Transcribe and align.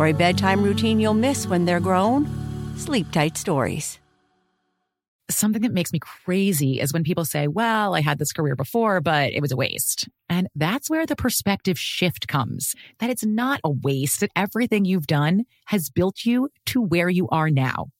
For 0.00 0.06
a 0.06 0.14
bedtime 0.14 0.62
routine 0.62 0.98
you'll 0.98 1.12
miss 1.12 1.46
when 1.46 1.66
they're 1.66 1.78
grown, 1.78 2.26
Sleep 2.78 3.12
Tight 3.12 3.36
Stories. 3.36 3.98
Something 5.28 5.60
that 5.60 5.74
makes 5.74 5.92
me 5.92 5.98
crazy 5.98 6.80
is 6.80 6.90
when 6.90 7.04
people 7.04 7.26
say, 7.26 7.48
Well, 7.48 7.94
I 7.94 8.00
had 8.00 8.18
this 8.18 8.32
career 8.32 8.56
before, 8.56 9.02
but 9.02 9.34
it 9.34 9.42
was 9.42 9.52
a 9.52 9.56
waste. 9.56 10.08
And 10.30 10.48
that's 10.54 10.88
where 10.88 11.04
the 11.04 11.16
perspective 11.16 11.78
shift 11.78 12.28
comes 12.28 12.74
that 12.98 13.10
it's 13.10 13.26
not 13.26 13.60
a 13.62 13.68
waste, 13.68 14.20
that 14.20 14.30
everything 14.34 14.86
you've 14.86 15.06
done 15.06 15.44
has 15.66 15.90
built 15.90 16.24
you 16.24 16.48
to 16.64 16.80
where 16.80 17.10
you 17.10 17.28
are 17.28 17.50
now. 17.50 17.90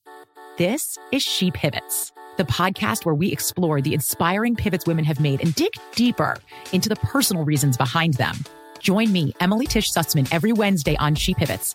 This 0.56 0.96
is 1.12 1.22
She 1.22 1.50
Pivots, 1.50 2.12
the 2.38 2.44
podcast 2.44 3.04
where 3.04 3.14
we 3.14 3.30
explore 3.30 3.82
the 3.82 3.92
inspiring 3.92 4.56
pivots 4.56 4.86
women 4.86 5.04
have 5.04 5.20
made 5.20 5.42
and 5.42 5.54
dig 5.54 5.74
deeper 5.94 6.38
into 6.72 6.88
the 6.88 6.96
personal 6.96 7.44
reasons 7.44 7.76
behind 7.76 8.14
them. 8.14 8.36
Join 8.78 9.12
me, 9.12 9.34
Emily 9.40 9.66
Tish 9.66 9.92
Sussman, 9.92 10.26
every 10.32 10.52
Wednesday 10.52 10.96
on 10.96 11.14
She 11.14 11.34
Pivots. 11.34 11.74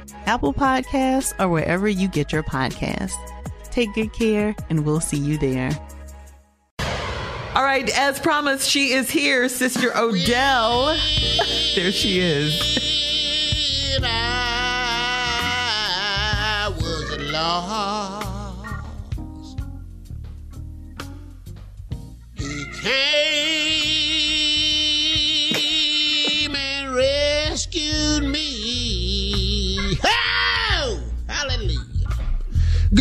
Apple 0.31 0.53
Podcasts, 0.53 1.37
or 1.41 1.49
wherever 1.49 1.89
you 1.89 2.07
get 2.07 2.31
your 2.31 2.41
podcasts. 2.41 3.11
Take 3.69 3.93
good 3.93 4.13
care, 4.13 4.55
and 4.69 4.85
we'll 4.85 5.01
see 5.01 5.17
you 5.17 5.37
there. 5.37 5.71
All 7.53 7.65
right, 7.65 7.89
as 7.99 8.17
promised, 8.17 8.69
she 8.69 8.93
is 8.93 9.09
here, 9.09 9.49
Sister 9.49 9.91
Odell. 9.93 10.97
there 11.75 11.91
she 11.91 12.21
is. 12.21 12.79
I 16.63 16.73
was 16.77 17.17
lost, 17.29 18.79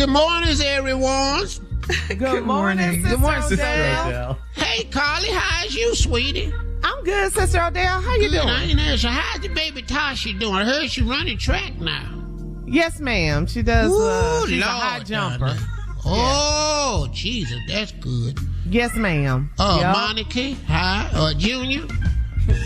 Good 0.00 0.08
morning, 0.08 0.56
everyone. 0.64 1.44
Good, 2.08 2.44
morning, 2.46 3.02
Good 3.02 3.20
morning, 3.20 3.42
Sister 3.42 3.62
Odell. 3.62 4.38
Hey, 4.54 4.84
Carly, 4.84 5.28
how's 5.28 5.74
you, 5.74 5.94
sweetie? 5.94 6.50
I'm 6.82 7.04
good, 7.04 7.30
Sister 7.34 7.62
Odell. 7.62 8.00
How 8.00 8.14
you 8.14 8.30
Good. 8.30 8.38
I 8.38 8.60
doing? 8.64 8.70
ain't 8.70 8.80
asked 8.80 9.02
you. 9.02 9.10
How's 9.10 9.44
your 9.44 9.54
baby 9.54 9.82
Tasha 9.82 10.40
doing? 10.40 10.54
I 10.54 10.64
heard 10.64 10.90
she 10.90 11.02
running 11.02 11.36
track 11.36 11.78
now. 11.78 12.24
Yes, 12.64 12.98
ma'am. 12.98 13.46
She 13.46 13.60
does. 13.60 13.92
Uh, 13.92 14.40
Ooh, 14.42 14.48
she's 14.48 14.62
a 14.62 14.64
high 14.64 15.00
jumper. 15.00 15.38
Donna. 15.48 15.60
Oh, 16.06 17.06
Jesus, 17.12 17.58
that's 17.68 17.92
good. 17.92 18.38
Yes, 18.70 18.96
ma'am. 18.96 19.50
Uh, 19.58 19.80
Yup. 19.82 19.96
Monica, 19.98 20.54
hi. 20.66 21.10
Uh, 21.12 21.34
Junior, 21.34 21.86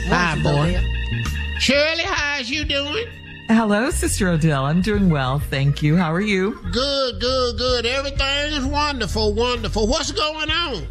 hi, 0.07 0.41
boy. 0.41 0.81
Shirley, 1.59 2.05
how's 2.05 2.49
you 2.49 2.65
doing? 2.65 3.07
Hello, 3.49 3.91
Sister 3.91 4.29
Odell. 4.31 4.65
I'm 4.65 4.81
doing 4.81 5.11
well, 5.11 5.39
thank 5.39 5.83
you. 5.83 5.97
How 5.97 6.13
are 6.13 6.21
you? 6.21 6.59
Good, 6.73 7.21
good, 7.21 7.59
good. 7.59 7.85
Everything 7.87 8.53
is 8.55 8.65
wonderful, 8.65 9.35
wonderful. 9.35 9.87
What's 9.87 10.13
going 10.13 10.51
on? 10.51 10.87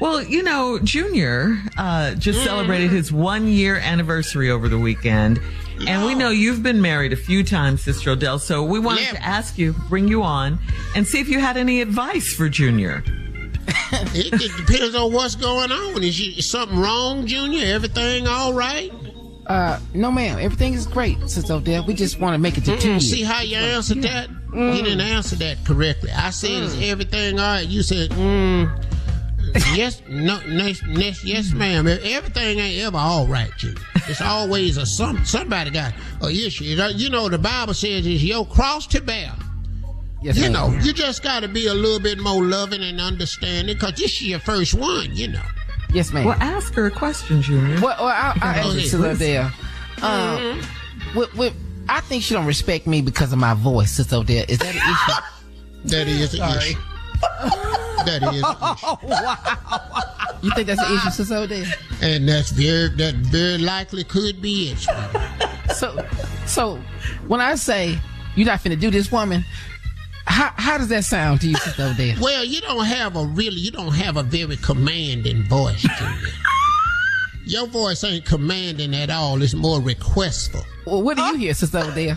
Well, 0.00 0.22
you 0.22 0.42
know, 0.42 0.78
Junior 0.80 1.56
uh, 1.78 2.14
just 2.16 2.42
celebrated 2.44 2.90
his 2.90 3.10
one 3.10 3.46
year 3.48 3.76
anniversary 3.76 4.50
over 4.50 4.68
the 4.68 4.78
weekend. 4.78 5.40
And 5.86 6.04
we 6.04 6.14
know 6.14 6.28
you've 6.30 6.62
been 6.62 6.82
married 6.82 7.12
a 7.12 7.16
few 7.16 7.42
times, 7.42 7.82
Sister 7.82 8.10
Odell. 8.10 8.38
So 8.38 8.62
we 8.62 8.78
wanted 8.78 9.02
Yeah. 9.04 9.12
to 9.12 9.22
ask 9.24 9.56
you, 9.56 9.72
bring 9.88 10.06
you 10.06 10.22
on, 10.22 10.58
and 10.94 11.06
see 11.06 11.20
if 11.20 11.28
you 11.28 11.40
had 11.40 11.56
any 11.56 11.80
advice 11.80 12.32
for 12.34 12.48
Junior. 12.50 13.02
It, 14.12 14.32
it 14.42 14.66
depends 14.66 14.94
on 14.94 15.12
what's 15.12 15.36
going 15.36 15.72
on. 15.72 16.02
Is, 16.02 16.20
you, 16.20 16.34
is 16.36 16.50
something 16.50 16.78
wrong, 16.78 17.26
Junior? 17.26 17.64
Everything 17.64 18.26
all 18.28 18.52
right? 18.52 18.92
Uh, 19.46 19.78
no, 19.92 20.10
ma'am. 20.10 20.38
Everything 20.40 20.72
is 20.74 20.86
great, 20.86 21.18
Sister 21.28 21.54
Odell. 21.54 21.84
We 21.84 21.94
just 21.94 22.18
want 22.18 22.34
to 22.34 22.38
make 22.38 22.56
it 22.56 22.64
to 22.64 22.76
two 22.78 22.88
Mm, 22.88 22.90
years. 22.92 23.10
see 23.10 23.22
how 23.22 23.42
you 23.42 23.56
answered 23.56 24.02
that? 24.02 24.28
You 24.54 24.82
didn't 24.82 25.00
answer 25.00 25.36
that 25.36 25.64
correctly. 25.64 26.10
I 26.12 26.30
said, 26.30 26.62
is 26.62 26.80
everything 26.82 27.38
all 27.38 27.44
right? 27.56 27.66
You 27.66 27.82
said, 27.82 28.10
mm, 28.10 28.70
yes, 29.76 30.00
no, 30.08 30.40
yes, 30.48 30.80
yes, 30.86 31.24
yes, 31.24 31.52
ma'am. 31.52 31.86
Everything 31.88 32.58
ain't 32.58 32.82
ever 32.84 32.96
all 32.96 33.26
right, 33.26 33.50
Junior. 33.58 33.80
It's 34.08 34.20
always 34.20 34.76
a 34.76 34.86
some 34.86 35.24
somebody 35.24 35.70
got 35.70 35.92
a 36.22 36.28
issue. 36.30 36.64
You 36.64 37.10
know, 37.10 37.28
the 37.28 37.38
Bible 37.38 37.74
says 37.74 38.06
it's 38.06 38.22
your 38.22 38.46
cross 38.46 38.86
to 38.88 39.00
bear. 39.00 39.32
Yes, 40.22 40.36
You 40.36 40.50
ma'am. 40.50 40.52
know, 40.52 40.78
you 40.82 40.92
just 40.94 41.22
got 41.22 41.40
to 41.40 41.48
be 41.48 41.66
a 41.66 41.74
little 41.74 42.00
bit 42.00 42.18
more 42.18 42.42
loving 42.44 42.82
and 42.82 43.00
understanding 43.00 43.74
because 43.76 43.92
this 43.94 44.12
is 44.12 44.22
your 44.22 44.38
first 44.40 44.72
one, 44.74 45.14
you 45.14 45.28
know. 45.28 45.42
Yes, 45.94 46.12
ma'am. 46.12 46.24
Well, 46.24 46.36
ask 46.40 46.74
her 46.74 46.86
a 46.86 46.90
question, 46.90 47.40
Junior. 47.40 47.80
Well, 47.80 47.96
well 47.98 48.06
I, 48.08 48.32
I 48.42 48.54
Go 48.54 48.68
asked 48.68 48.92
you, 48.92 49.04
ahead. 49.04 49.16
Sister 49.16 49.26
Odell. 49.26 49.50
Um, 50.02 50.60
with, 51.14 51.34
with, 51.36 51.54
I 51.88 52.00
think 52.00 52.22
she 52.24 52.34
don't 52.34 52.46
respect 52.46 52.86
me 52.86 53.00
because 53.00 53.32
of 53.32 53.38
my 53.38 53.54
voice, 53.54 53.92
Sister 53.92 54.16
Odell. 54.16 54.44
Is 54.48 54.58
that 54.58 54.74
an 54.74 54.76
issue? 54.76 55.22
That 55.90 56.08
is 56.08 56.34
an 56.34 56.58
issue. 56.58 56.78
That 58.04 58.22
is 58.22 58.42
an 58.42 58.74
issue. 58.74 60.46
You 60.46 60.50
think 60.54 60.66
that's 60.66 60.80
an 60.82 60.94
issue, 60.94 61.10
Sister 61.10 61.36
Odell? 61.36 61.64
And 62.02 62.28
that's 62.28 62.50
very, 62.50 62.88
that 62.96 63.14
very 63.14 63.58
likely 63.58 64.02
could 64.04 64.42
be 64.42 64.72
it. 64.72 64.78
sweetie. 64.78 65.74
So, 65.74 66.06
so 66.46 66.76
when 67.28 67.40
I 67.40 67.54
say 67.54 67.98
you're 68.34 68.46
not 68.46 68.58
finna 68.60 68.78
do 68.78 68.90
this, 68.90 69.10
woman, 69.12 69.44
how 70.26 70.52
how 70.56 70.78
does 70.78 70.88
that 70.88 71.04
sound 71.04 71.40
to 71.42 71.48
you, 71.48 71.56
Sister 71.56 71.84
Odell? 71.84 72.16
Well, 72.20 72.44
you 72.44 72.60
don't 72.60 72.84
have 72.86 73.16
a 73.16 73.24
really, 73.24 73.60
you 73.60 73.70
don't 73.70 73.94
have 73.94 74.16
a 74.16 74.22
very 74.22 74.56
commanding 74.56 75.44
voice, 75.48 75.82
Junior. 75.82 76.28
Your 77.46 77.66
voice 77.66 78.02
ain't 78.04 78.24
commanding 78.24 78.94
at 78.94 79.10
all. 79.10 79.42
It's 79.42 79.52
more 79.54 79.78
requestful. 79.80 80.62
Well, 80.86 81.02
what 81.02 81.18
do 81.18 81.22
you 81.24 81.36
hear, 81.36 81.52
Sister 81.54 81.78
Odell? 81.78 82.16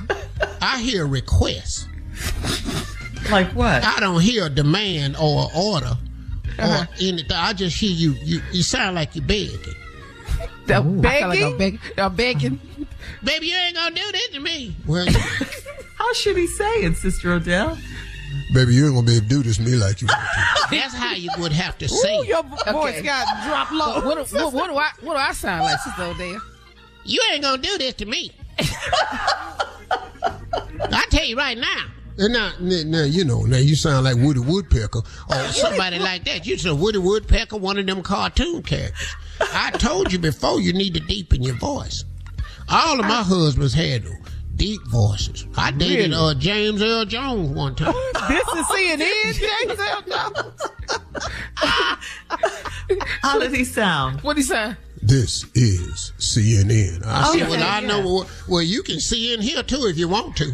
I 0.62 0.80
hear 0.80 1.06
requests. 1.06 1.86
Like 3.30 3.52
what? 3.52 3.84
I 3.84 4.00
don't 4.00 4.22
hear 4.22 4.46
a 4.46 4.50
demand 4.50 5.18
or 5.18 5.50
order 5.54 5.98
Uh-huh. 6.58 6.86
or 6.86 6.88
anything. 7.02 7.32
I 7.34 7.52
just 7.52 7.78
hear 7.78 7.92
you. 7.92 8.14
You, 8.24 8.42
you 8.54 8.64
sound 8.64 8.96
like 8.96 9.16
you're 9.18 9.26
begging. 9.26 9.60
I'm 10.70 11.02
begging? 11.02 11.28
like 11.28 11.42
I'm 11.42 11.58
begging. 11.58 11.80
I'm 11.98 12.16
begging. 12.16 12.60
Baby, 13.24 13.48
you 13.48 13.56
ain't 13.56 13.76
gonna 13.76 13.96
do 13.96 14.12
this 14.14 14.30
to 14.30 14.40
me. 14.40 14.76
Well, 14.86 15.08
How 15.98 16.14
should 16.14 16.38
he 16.38 16.48
say 16.48 16.84
it, 16.84 16.96
Sister 16.96 17.34
Odell? 17.34 17.78
Baby, 18.54 18.76
you 18.76 18.86
ain't 18.86 18.96
gonna 18.96 19.08
be 19.08 19.18
able 19.18 19.28
to 19.28 19.30
do 19.30 19.44
this 19.44 19.58
to 19.58 19.64
me 19.64 19.76
like 19.76 20.02
you. 20.02 20.08
That's 20.72 20.94
how 20.94 21.14
you 21.16 21.30
would 21.38 21.52
have 21.52 21.78
to 21.80 21.88
say. 21.88 22.18
Ooh, 22.18 22.22
it. 22.22 22.28
your 22.28 22.44
voice 22.44 23.02
got 23.02 23.48
dropped 23.48 23.72
low. 23.72 24.02
What, 24.06 24.32
what, 24.32 24.54
what 24.54 24.68
do 24.68 24.78
I 24.78 24.92
what 25.02 25.14
do 25.14 25.20
I 25.20 25.32
sound 25.34 25.64
like, 25.64 25.80
Sister 25.80 26.04
Odell? 26.04 26.42
You 27.06 27.22
ain't 27.32 27.44
gonna 27.44 27.62
do 27.62 27.78
this 27.78 27.94
to 27.96 28.06
me. 28.06 28.32
I 30.80 31.06
tell 31.10 31.26
you 31.26 31.38
right 31.38 31.58
now, 31.58 31.86
And 32.18 32.34
now, 32.34 32.52
now, 32.60 33.04
you 33.04 33.24
know, 33.24 33.44
now 33.44 33.58
you 33.58 33.76
sound 33.76 34.06
like 34.06 34.18
Woody 34.18 34.40
Woodpecker 34.40 35.00
or 35.00 35.44
somebody 35.50 36.00
like 36.00 36.26
that. 36.26 36.46
You 36.46 36.58
said 36.58 36.74
Woody 36.74 36.98
Woodpecker, 36.98 37.58
one 37.58 37.78
of 37.78 37.86
them 37.86 38.02
cartoon 38.04 38.64
characters. 38.64 39.16
I 39.40 39.72
told 39.72 40.12
you 40.12 40.20
before 40.20 40.60
you 40.60 40.74
need 40.74 40.94
to 40.96 41.00
deepen 41.00 41.44
your 41.44 41.56
voice. 41.56 42.04
All 42.70 43.00
of 43.00 43.06
my 43.06 43.24
husbands 43.24 43.74
had 43.74 44.04
deep 44.58 44.82
voices. 44.88 45.46
I 45.56 45.72
dated 45.72 46.14
uh, 46.14 46.34
James 46.36 46.82
Earl 46.82 47.06
Jones 47.06 47.50
one 47.50 47.76
time. 47.76 47.94
This 48.28 48.48
is 48.56 48.66
CNN, 48.66 49.34
James 49.68 49.80
Earl 49.80 50.02
Jones. 50.08 50.62
How 53.22 53.40
did 53.40 53.54
he 53.54 53.64
sound? 53.64 54.22
What 54.22 54.36
he 54.38 54.44
say? 54.44 54.76
This 55.02 55.46
is 55.56 56.12
CNN. 56.18 57.06
I 57.06 57.32
said, 57.32 57.42
Okay, 57.44 57.50
well, 57.50 57.64
I 57.64 57.80
yeah. 57.80 57.88
know. 57.88 58.00
Well, 58.02 58.30
well, 58.50 58.62
you 58.62 58.82
can 58.84 59.00
see 59.00 59.34
in 59.34 59.42
here 59.42 59.64
too 59.64 59.86
if 59.86 59.98
you 59.98 60.08
want 60.10 60.36
to. 60.38 60.52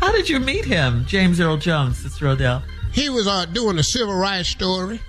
How 0.00 0.12
did 0.12 0.28
you 0.28 0.40
meet 0.40 0.64
him, 0.64 1.04
James 1.06 1.40
Earl 1.40 1.56
Jones, 1.58 1.98
Sister 1.98 2.28
Odell? 2.28 2.62
He 2.92 3.08
was 3.08 3.26
uh, 3.26 3.46
doing 3.46 3.78
a 3.78 3.82
civil 3.82 4.14
rights 4.14 4.48
story. 4.48 5.00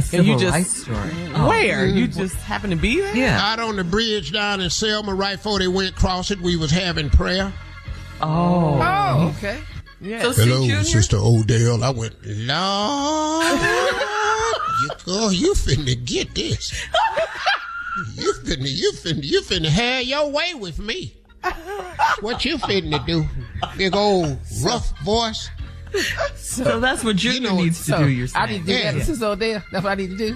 A 0.00 0.02
civil 0.02 0.26
you 0.26 0.38
just- 0.38 0.52
rights 0.54 0.82
story. 0.82 0.96
Mm-hmm. 0.96 1.46
Where? 1.46 1.86
You 1.86 2.08
mm-hmm. 2.08 2.20
just 2.20 2.36
happen 2.36 2.70
to 2.70 2.76
be 2.76 3.00
there? 3.00 3.14
Yeah. 3.14 3.38
Out 3.40 3.60
on 3.60 3.76
the 3.76 3.84
bridge 3.84 4.32
down 4.32 4.60
in 4.60 4.70
Selma, 4.70 5.14
right 5.14 5.36
before 5.36 5.58
they 5.58 5.68
went 5.68 5.90
across 5.90 6.30
it, 6.30 6.40
we 6.40 6.56
was 6.56 6.70
having 6.70 7.10
prayer. 7.10 7.52
Oh. 8.22 8.80
Oh, 8.82 9.34
okay. 9.36 9.60
Yeah. 10.00 10.22
So, 10.22 10.32
Hello, 10.32 10.82
Sister 10.82 11.18
Odell. 11.18 11.84
I 11.84 11.90
went, 11.90 12.14
Lord, 12.24 13.60
you, 14.82 14.90
girl, 15.04 15.32
you 15.32 15.52
finna 15.52 16.02
get 16.04 16.34
this. 16.34 16.72
You 18.14 18.32
finna, 18.44 18.70
you 18.70 18.92
finna, 18.92 19.22
you 19.22 19.42
finna 19.42 19.68
have 19.68 20.04
your 20.04 20.30
way 20.30 20.54
with 20.54 20.78
me. 20.78 21.14
What 22.20 22.44
you 22.46 22.56
finna 22.56 23.04
do? 23.06 23.26
Big 23.76 23.94
old 23.94 24.38
rough 24.64 24.98
voice. 25.00 25.50
So 26.36 26.80
that's 26.80 27.02
what 27.04 27.16
Junior 27.16 27.50
know, 27.50 27.56
needs 27.56 27.78
to 27.78 27.84
So, 27.84 27.98
do. 28.04 28.08
You're 28.08 28.26
saying. 28.28 28.44
I 28.44 28.50
need 28.52 28.60
to 28.60 28.66
do 28.66 28.72
Yeah. 28.72 28.92
that. 28.92 29.04
Sister 29.04 29.24
Odell. 29.26 29.62
That's 29.72 29.84
what 29.84 29.92
I 29.92 29.94
need 29.94 30.10
to 30.10 30.16
do. 30.16 30.34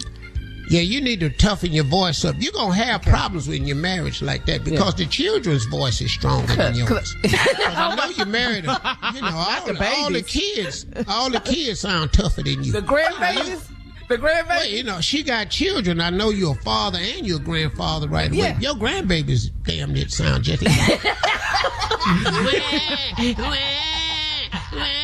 Yeah, 0.70 0.80
you 0.80 1.02
need 1.02 1.20
to 1.20 1.28
toughen 1.28 1.72
your 1.72 1.84
voice 1.84 2.24
up. 2.24 2.36
You're 2.38 2.52
gonna 2.52 2.74
have 2.74 3.02
problems 3.02 3.48
in 3.48 3.66
your 3.66 3.76
marriage 3.76 4.22
like 4.22 4.46
that 4.46 4.64
because 4.64 4.94
the 4.94 5.04
children's 5.04 5.66
voice 5.66 6.00
is 6.00 6.10
stronger 6.10 6.56
than 6.56 6.74
yours. 6.74 7.14
'Cause 7.22 7.34
I 7.76 7.94
know 7.96 8.06
you 8.16 8.24
married, 8.24 8.64
a, 8.64 8.96
you 9.14 9.20
know, 9.20 9.28
all, 9.28 9.66
the 9.66 9.74
the, 9.74 9.88
all 9.98 10.10
the 10.10 10.22
kids, 10.22 10.86
all 11.06 11.28
the 11.28 11.40
kids 11.40 11.80
sound 11.80 12.14
tougher 12.14 12.42
than 12.42 12.64
you. 12.64 12.72
The 12.72 12.80
grandbabies. 12.80 13.60
The 14.08 14.18
Well, 14.18 14.42
grandbabies. 14.44 14.70
you 14.70 14.82
know, 14.84 15.00
she 15.02 15.22
got 15.22 15.50
children. 15.50 16.00
I 16.00 16.08
know 16.10 16.30
you're 16.30 16.52
a 16.52 16.62
father 16.62 16.98
and 16.98 17.26
you're 17.26 17.36
a 17.36 17.40
grandfather 17.42 18.08
right 18.08 18.30
away. 18.30 18.38
Yeah. 18.38 18.58
Your 18.60 18.74
grandbabies 18.74 19.50
damn 19.64 19.92
near 19.92 20.08
sound 20.08 20.44
just 20.44 20.62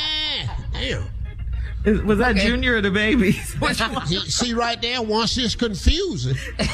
Damn. 0.81 1.05
Is- 1.85 2.03
Was 2.03 2.19
that 2.19 2.37
Junior 2.37 2.77
or 2.77 2.81
the 2.83 2.91
babies? 2.91 3.55
Which 3.59 3.81
one? 3.81 4.07
See- 4.07 4.19
See 4.31 4.53
right 4.55 4.81
there, 4.83 5.01
once 5.03 5.37
it's 5.39 5.55
confusing. 5.55 6.37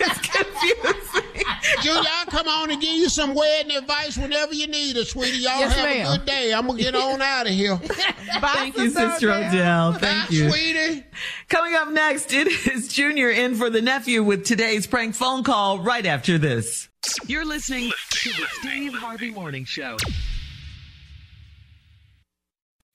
It's 0.00 0.18
confusing. 0.28 1.44
Junior, 1.82 2.10
I'll 2.12 2.26
come 2.26 2.48
on 2.48 2.70
and 2.70 2.80
give 2.80 2.92
you 2.92 3.08
some 3.08 3.32
wedding 3.34 3.76
advice 3.76 4.18
whenever 4.18 4.52
you 4.52 4.66
need 4.66 4.96
it, 4.96 5.06
sweetie. 5.06 5.38
Y'all 5.38 5.60
Yes, 5.60 5.74
have 5.76 5.84
ma'am. 5.88 6.06
a 6.12 6.16
good 6.18 6.26
day. 6.26 6.52
I'm 6.52 6.66
gonna 6.66 6.78
get 6.82 6.94
on 6.96 7.22
out 7.22 7.46
of 7.46 7.52
here. 7.52 7.76
Thank 8.40 8.76
you, 8.76 8.90
Sister 8.90 9.30
Odell. 9.30 9.92
Thank 9.92 10.28
Bye, 10.28 10.34
you. 10.34 10.50
sweetie. 10.50 11.04
Coming 11.48 11.74
up 11.74 11.88
next, 11.90 12.32
it 12.32 12.48
is 12.48 12.88
Junior 12.88 13.30
in 13.30 13.54
for 13.54 13.70
the 13.70 13.80
nephew 13.80 14.22
with 14.24 14.44
today's 14.44 14.86
prank 14.86 15.14
phone 15.14 15.44
call 15.44 15.78
right 15.78 16.04
after 16.04 16.38
this. 16.38 16.88
You're 17.26 17.44
listening 17.46 17.92
to 18.10 18.28
the 18.30 18.46
Steve 18.60 18.94
Harvey 18.94 19.30
Morning 19.30 19.64
Show. 19.64 19.96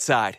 Side. 0.00 0.38